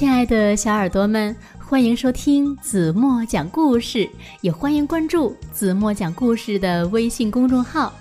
[0.00, 4.08] 亲爱的小耳朵们，欢迎收听子墨讲故事，
[4.40, 7.92] 也欢迎关注子墨讲故事的微信公众号。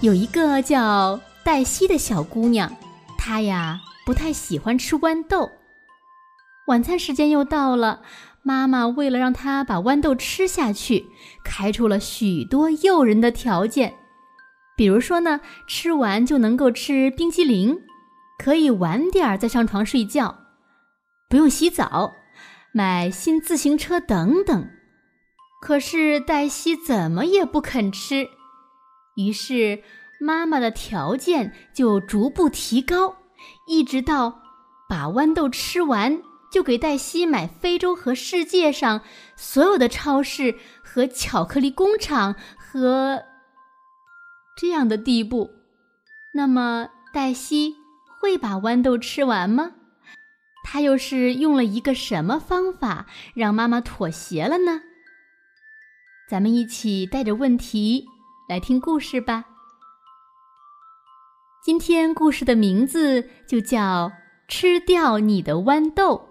[0.00, 2.74] 有一个叫黛西的小姑娘，
[3.16, 5.48] 她呀不太喜欢吃豌豆。
[6.66, 8.00] 晚餐时间又到了，
[8.42, 11.06] 妈妈为了让她把豌豆吃下去，
[11.44, 13.94] 开出了许多诱人的条件。
[14.76, 17.78] 比如说呢，吃完就能够吃冰激凌。
[18.38, 20.41] 可以晚点儿再上床睡觉，
[21.32, 22.14] 不用洗澡，
[22.72, 24.68] 买新自行车等等。
[25.62, 28.28] 可是黛西怎么也不肯吃，
[29.16, 29.82] 于是
[30.20, 33.16] 妈妈的条件就逐步提高，
[33.66, 34.42] 一直到
[34.86, 36.20] 把豌豆吃完
[36.52, 39.00] 就给黛西买非洲和世界上
[39.34, 43.22] 所有的超市和巧克力工厂和
[44.60, 45.50] 这样的地步。
[46.34, 47.76] 那么黛西。
[48.20, 49.72] 会把豌豆吃完吗？
[50.62, 54.82] 他又是用了一个什么方法让妈妈妥协了呢？
[56.28, 58.06] 咱们一起带着问题
[58.48, 59.44] 来听故事吧。
[61.62, 64.08] 今天故事的名字就叫
[64.48, 66.28] 《吃掉你的豌豆》。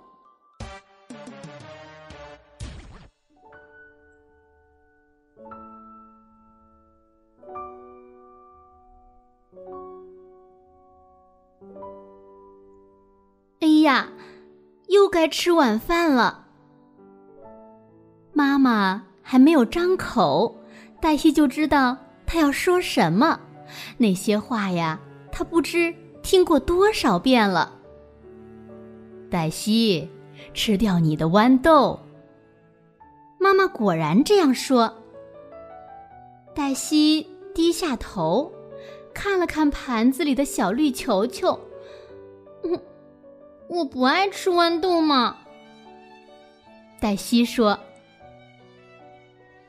[13.92, 14.08] 呀，
[14.88, 16.48] 又该吃晚饭了。
[18.32, 20.56] 妈妈还没有张口，
[21.02, 23.38] 黛西就知道她要说什么。
[23.98, 24.98] 那些话呀，
[25.30, 27.78] 她不知听过多少遍了。
[29.30, 30.10] 黛西，
[30.54, 32.00] 吃掉你的豌豆。
[33.38, 34.94] 妈妈果然这样说。
[36.56, 38.50] 黛西低下头，
[39.14, 41.60] 看了看盘子里的小绿球球，
[43.72, 45.38] 我不爱吃豌豆嘛。
[47.00, 47.80] 黛西说：“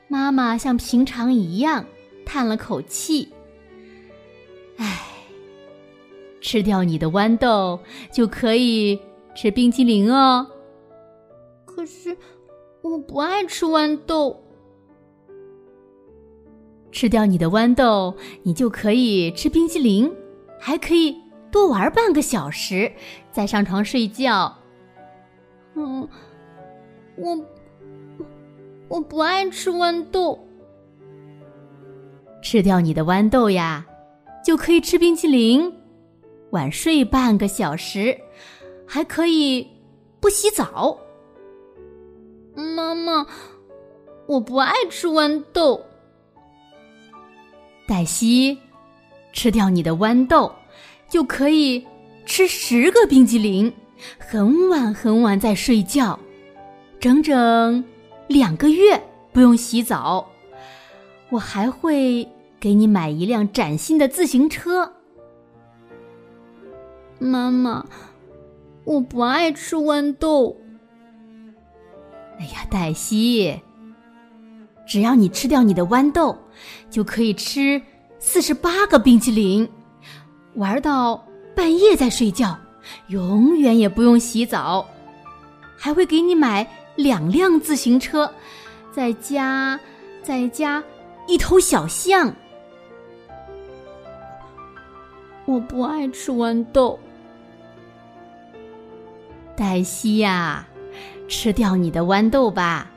[0.09, 1.85] 妈妈像平常一样
[2.25, 3.29] 叹了口气，
[4.75, 5.07] 唉，
[6.41, 7.79] 吃掉你的豌豆
[8.11, 8.99] 就可以
[9.33, 10.45] 吃冰激凌哦。
[11.65, 12.17] 可是
[12.81, 14.37] 我不爱吃豌豆。
[16.91, 20.13] 吃掉你的豌豆，你就可以吃冰激凌，
[20.59, 21.15] 还可以。”
[21.53, 22.91] 多玩半个小时，
[23.31, 24.51] 再上床睡觉。
[25.75, 26.09] 嗯，
[27.15, 27.45] 我
[28.87, 30.37] 我不爱吃豌豆。
[32.41, 33.85] 吃掉你的豌豆呀，
[34.43, 35.71] 就可以吃冰淇淋，
[36.49, 38.19] 晚睡半个小时，
[38.87, 39.67] 还可以
[40.19, 40.97] 不洗澡。
[42.55, 43.27] 妈妈，
[44.25, 45.79] 我不爱吃豌豆。
[47.87, 48.57] 黛西，
[49.31, 50.51] 吃掉你的豌豆。
[51.13, 51.85] 就可以
[52.25, 53.71] 吃十个冰激凌，
[54.17, 56.19] 很晚很晚再睡觉，
[56.99, 57.85] 整整
[58.27, 58.99] 两个月
[59.31, 60.27] 不用洗澡。
[61.29, 62.27] 我还会
[62.59, 64.91] 给你买一辆崭新的自行车。
[67.19, 67.85] 妈妈，
[68.83, 70.57] 我不爱吃豌豆。
[72.39, 73.61] 哎呀，黛西，
[74.87, 76.35] 只要你吃掉你的豌豆，
[76.89, 77.79] 就可以吃
[78.17, 79.69] 四十八个冰淇淋。
[80.55, 81.25] 玩到
[81.55, 82.57] 半夜再睡觉，
[83.07, 84.87] 永远也不用洗澡，
[85.77, 88.31] 还会给你买两辆自行车，
[88.91, 89.79] 再加
[90.21, 90.83] 再加
[91.27, 92.33] 一头小象。
[95.45, 96.99] 我不爱吃豌豆，
[99.55, 100.65] 黛西呀，
[101.27, 102.89] 吃掉你的豌豆吧，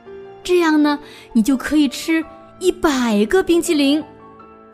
[0.43, 0.99] 这样呢，
[1.33, 2.23] 你就可以吃
[2.59, 4.03] 一百个冰淇淋。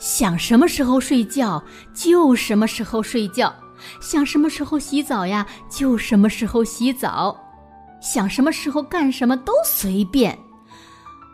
[0.03, 3.55] 想什么时候睡觉就什么时候睡觉，
[4.01, 7.39] 想什么时候洗澡呀就什么时候洗澡，
[8.01, 10.37] 想什么时候干什么都随便。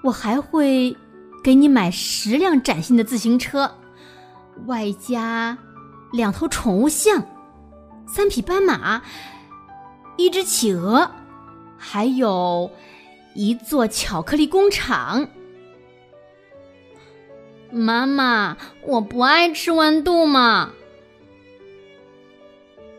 [0.03, 0.95] 我还会
[1.43, 3.71] 给你买十辆崭新的自行车，
[4.67, 5.57] 外加
[6.11, 7.25] 两头宠物象，
[8.05, 9.01] 三匹斑马，
[10.15, 11.09] 一只企鹅，
[11.75, 12.69] 还有
[13.33, 15.27] 一座巧克力工厂。
[17.71, 20.71] 妈妈，我不爱吃豌豆嘛。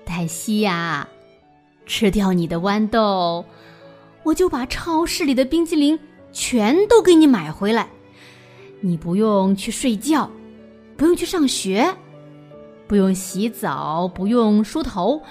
[0.05, 1.09] 黛西呀，
[1.87, 3.45] 吃掉你的豌豆，
[4.23, 5.99] 我就把超市里的冰激凌
[6.33, 7.89] 全都给你买回来。
[8.81, 10.31] 你不用去睡觉，
[10.97, 11.95] 不用去上学，
[12.87, 15.23] 不用洗澡，不用梳头，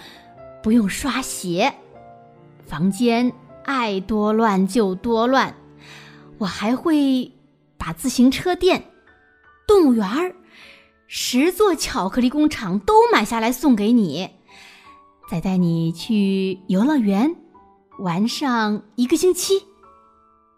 [0.61, 1.73] 不用刷鞋，
[2.65, 3.31] 房间
[3.63, 5.55] 爱多乱就多乱。
[6.37, 7.31] 我还会
[7.77, 8.83] 把自行车店。
[9.69, 10.33] 动物园儿，
[11.05, 14.31] 十座巧克力工厂都买下来送给你。
[15.29, 17.35] 再带你去游乐园
[17.99, 19.67] 玩上一个星期，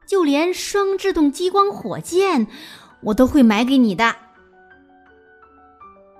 [0.08, 2.48] 就连双制动激光火箭
[3.02, 4.16] 我都会买给你的。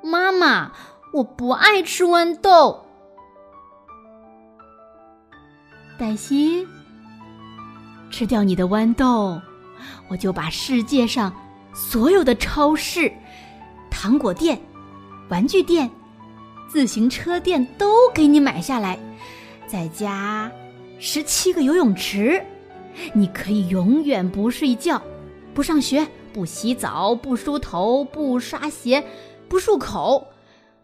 [0.04, 0.74] 妈妈，
[1.14, 2.88] 我不爱吃豌豆。
[5.98, 6.68] 黛西，
[8.10, 9.42] 吃掉你的豌豆，
[10.10, 11.34] 我就把世界上
[11.74, 13.12] 所有的超市、
[13.90, 14.60] 糖果店、
[15.30, 15.90] 玩具店、
[16.70, 19.00] 自行车店都给你买下来，
[19.68, 20.52] 再加
[21.00, 22.44] 十七个游泳池，
[23.14, 25.02] 你可以永远不睡觉、
[25.54, 29.04] 不上学、不洗澡、不梳头、不刷鞋、
[29.48, 30.28] 不漱口、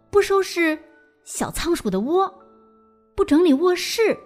[0.09, 0.77] 不收拾
[1.23, 2.33] 小仓鼠的窝、
[3.15, 4.17] 不整理卧室。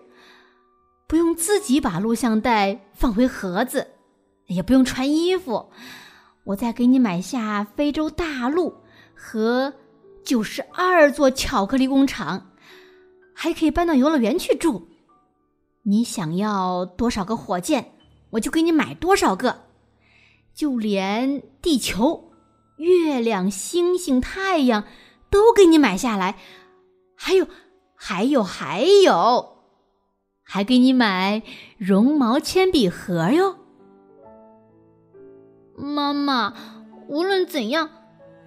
[1.08, 3.86] 不用自己把录像带放回盒子，
[4.48, 5.70] 也不用穿衣服，
[6.44, 8.74] 我再给你买下非洲大陆
[9.16, 9.74] 和
[10.24, 12.52] 九十二座巧克力工厂，
[13.34, 14.88] 还可以搬到游乐园去住。
[15.84, 17.94] 你想要多少个火箭，
[18.32, 19.64] 我就给你买多少个。
[20.54, 22.32] 就连地球、
[22.78, 24.84] 月亮、星星、太阳
[25.30, 26.38] 都给你买下来。
[27.16, 27.48] 还有，
[27.96, 29.58] 还有，还有。
[30.44, 31.42] 还给你买
[31.78, 33.56] 绒毛铅笔盒哟，
[35.82, 36.54] 妈妈，
[37.08, 37.90] 无论怎样，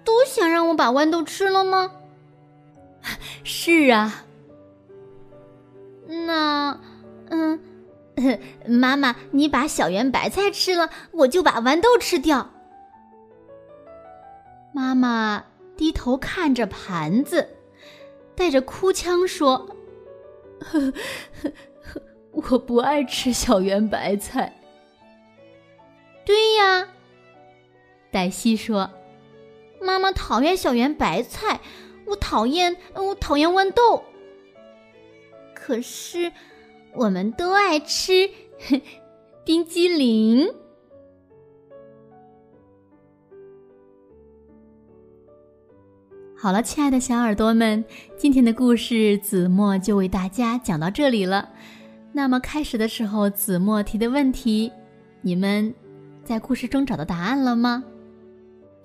[0.05, 1.91] 都想让我把豌豆吃了吗？
[3.43, 4.23] 是啊。
[6.07, 6.79] 那，
[7.29, 7.59] 嗯，
[8.67, 12.51] 妈妈，你把小圆白菜吃了，我就把豌豆吃掉。
[14.73, 15.43] 妈妈
[15.75, 17.49] 低头看着盘子，
[18.35, 19.75] 带着哭腔说
[20.59, 21.51] ：“呵呵。”
[22.31, 24.53] 我不爱吃小圆白菜。
[26.25, 26.89] 对呀，
[28.15, 28.89] 黛西说
[29.83, 31.59] ：“妈妈讨厌小圆白菜，
[32.07, 34.01] 我讨厌，我讨厌豌豆。
[35.53, 36.31] 可是，
[36.93, 38.29] 我们都爱吃
[39.43, 40.47] 冰激凌。”
[46.37, 47.83] 好了，亲爱的小耳朵们，
[48.15, 51.49] 今天的故事子墨就为大家讲到这里了。
[52.13, 54.71] 那么开始的时候，子墨提的问题，
[55.19, 55.75] 你们
[56.23, 57.83] 在故事中找到答案了吗？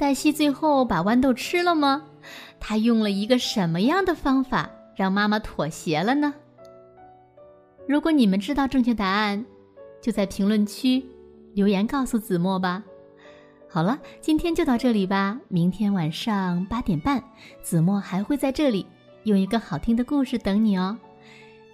[0.00, 2.02] 黛西最后把豌豆吃了吗？
[2.58, 6.32] 她用了一个什么样的方法让妈妈妥协了呢？
[7.86, 9.44] 如果你们知道正确答案，
[10.00, 11.04] 就在评论区
[11.52, 12.82] 留言告诉子墨吧。
[13.68, 15.38] 好了，今天就到这里吧。
[15.48, 17.22] 明天晚上八点半，
[17.60, 18.86] 子墨还会在这里
[19.24, 20.96] 用一个好听的故事等你哦。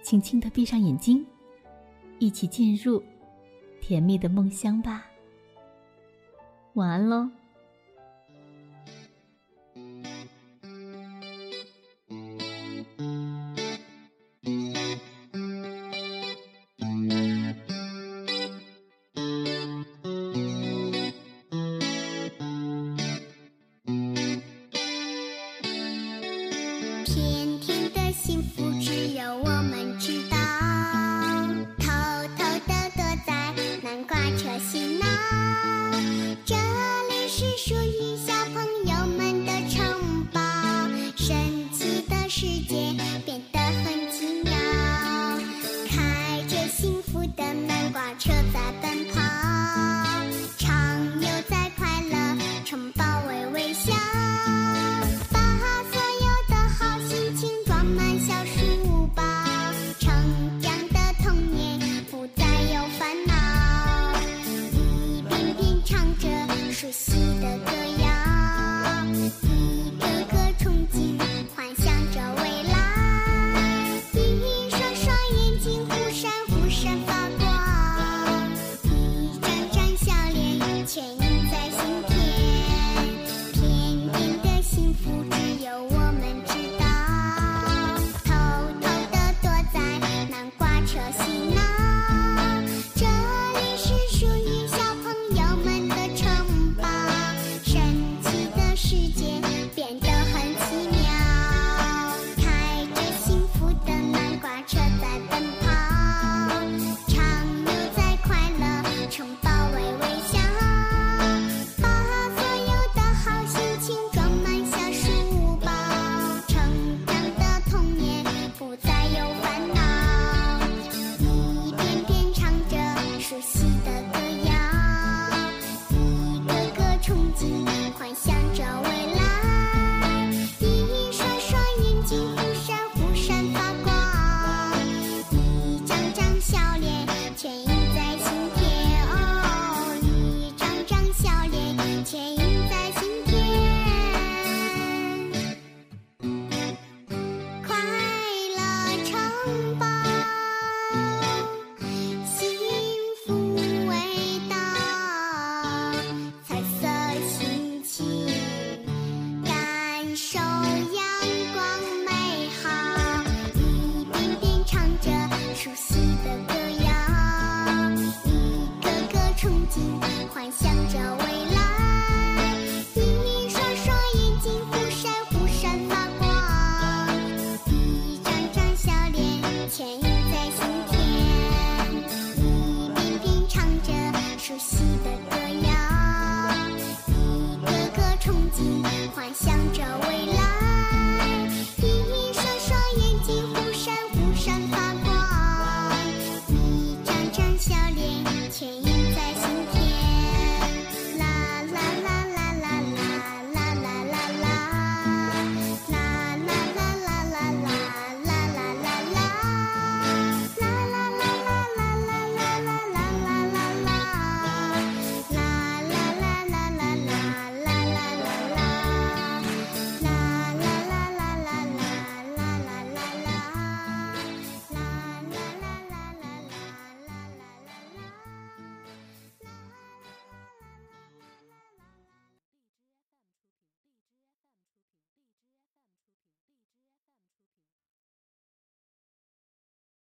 [0.03, 1.25] 轻轻的闭上眼睛。
[2.19, 3.01] 一起进入
[3.79, 5.05] 甜蜜的梦乡吧。
[6.73, 7.29] 晚安喽。